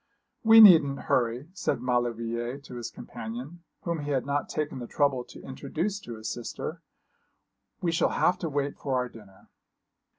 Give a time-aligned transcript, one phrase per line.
[0.43, 5.23] 'We needn't hurry,' said Maulevrier to his companion, whom he had not taken the trouble
[5.25, 6.81] to introduce to his sister.
[7.83, 9.47] 'We shall have to wait for our dinner.'